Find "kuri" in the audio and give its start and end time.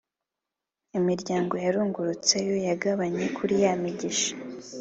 3.37-3.55